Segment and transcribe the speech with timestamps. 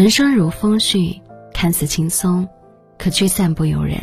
[0.00, 1.20] 人生如风絮，
[1.52, 2.48] 看似轻松，
[2.98, 3.98] 可却散不由人；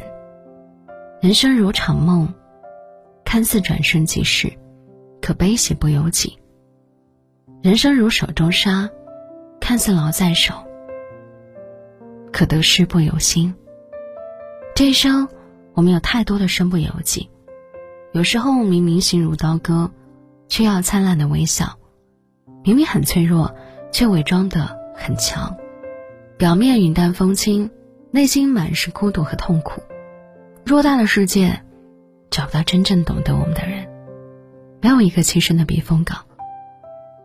[1.19, 2.31] 人生如场梦，
[3.25, 4.47] 看似转瞬即逝，
[5.19, 6.37] 可悲喜不由己；
[7.63, 8.87] 人生如手中沙，
[9.59, 10.53] 看似牢在手，
[12.31, 13.51] 可得失不由心。
[14.75, 15.27] 这一生，
[15.73, 17.27] 我们有太多的身不由己。
[18.11, 19.89] 有时候明明心如刀割，
[20.47, 21.65] 却要灿烂的微笑；
[22.63, 23.51] 明明很脆弱，
[23.91, 25.57] 却伪装的很强。
[26.37, 27.71] 表面云淡风轻，
[28.11, 29.81] 内心满是孤独和痛苦。
[30.67, 31.63] 偌大的世界，
[32.29, 33.87] 找不到真正懂得我们的人，
[34.79, 36.19] 没有一个栖身的避风港。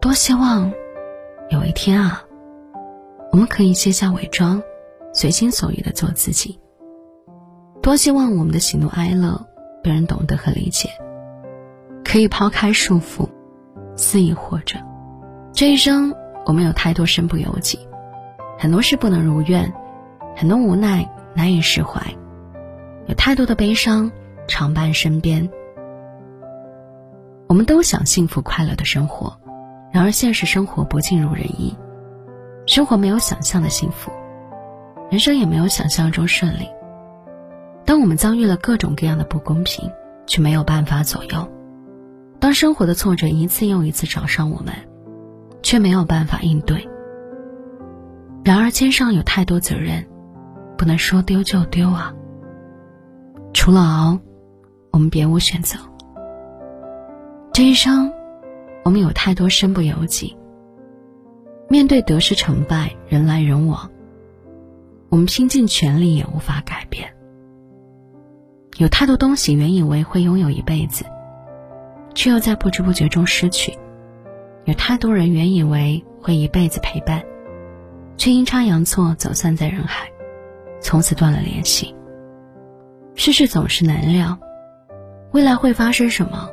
[0.01, 0.73] 多希望
[1.51, 2.25] 有一天啊，
[3.33, 4.63] 我们可以卸下伪装，
[5.13, 6.59] 随心所欲的做自己。
[7.83, 9.47] 多希望我们的喜怒哀乐，
[9.83, 10.89] 别人懂得和理解，
[12.03, 13.29] 可以抛开束缚，
[13.95, 14.79] 肆意活着。
[15.53, 16.15] 这一生，
[16.47, 17.79] 我们有太多身不由己。
[18.63, 19.73] 很多事不能如愿，
[20.37, 22.01] 很多无奈难以释怀，
[23.09, 24.13] 有太多的悲伤
[24.47, 25.51] 常伴身边。
[27.49, 29.37] 我们都想幸福快乐的生活，
[29.91, 31.77] 然而现实生活不尽如人意，
[32.65, 34.13] 生活没有想象的幸福，
[35.11, 36.69] 人生也没有想象中顺利。
[37.85, 39.91] 当我们遭遇了各种各样的不公平，
[40.25, 41.49] 却没有办法左右；
[42.39, 44.73] 当生活的挫折一次又一次找上我们，
[45.65, 46.89] 却没有办法应对。
[48.45, 50.05] 然而，肩上有太多责任，
[50.77, 52.13] 不能说丢就丢啊。
[53.55, 54.19] 除了熬，
[54.91, 55.79] 我们别无选择。
[57.53, 58.13] 这一生，
[58.85, 60.37] 我们有太多身不由己。
[61.69, 63.89] 面对得失成败，人来人往，
[65.09, 67.15] 我们拼尽全力也无法改变。
[68.79, 71.05] 有太多东西，原以为会拥有一辈子，
[72.15, 73.73] 却又在不知不觉中失去；
[74.65, 77.23] 有太多人，原以为会一辈子陪伴。
[78.17, 80.09] 却阴差阳错走散在人海，
[80.81, 81.95] 从此断了联系。
[83.15, 84.39] 世事总是难料，
[85.33, 86.49] 未来会发生什么，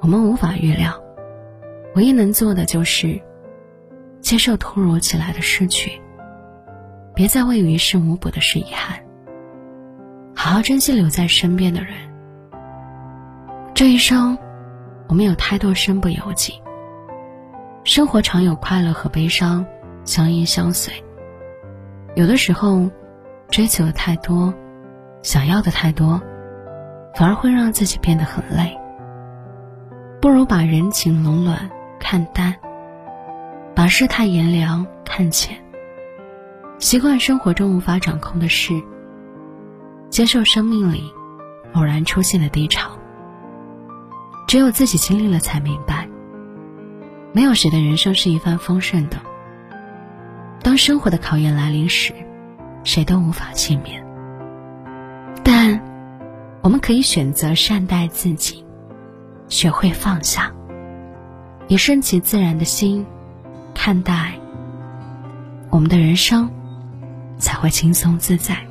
[0.00, 0.92] 我们无法预料。
[1.94, 3.20] 唯一能做的就是
[4.20, 6.00] 接受突如其来的失去，
[7.14, 8.98] 别再为于事无补的事遗憾。
[10.34, 11.92] 好好珍惜留在身边的人。
[13.74, 14.38] 这一生，
[15.08, 16.54] 我们有太多身不由己。
[17.84, 19.64] 生活常有快乐和悲伤。
[20.08, 21.04] 相依相随。
[22.16, 22.88] 有的时候，
[23.50, 24.54] 追求的太多，
[25.22, 26.18] 想要的太多，
[27.14, 28.74] 反而会让自己变得很累。
[30.18, 31.70] 不如把人情冷暖
[32.00, 32.56] 看淡，
[33.74, 35.62] 把世态炎凉看浅。
[36.78, 38.72] 习惯生活中无法掌控的事，
[40.08, 41.12] 接受生命里
[41.74, 42.92] 偶然出现的低潮。
[44.46, 46.08] 只有自己经历了，才明白，
[47.34, 49.18] 没有谁的人生是一帆风顺的。
[50.68, 52.12] 当生活的考验来临时，
[52.84, 54.04] 谁都无法幸免。
[55.42, 55.80] 但，
[56.60, 58.66] 我们可以选择善待自己，
[59.48, 60.52] 学会放下，
[61.68, 63.06] 以顺其自然的心
[63.72, 64.34] 看待
[65.70, 66.50] 我们的人生，
[67.38, 68.67] 才会轻松自在。